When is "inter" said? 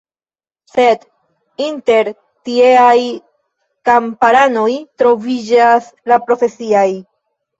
1.65-2.07